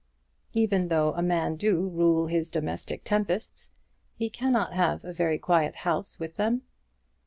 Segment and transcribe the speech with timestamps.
[0.53, 3.69] Even though a man do rule his domestic tempests,
[4.15, 6.63] he cannot have a very quiet house with them.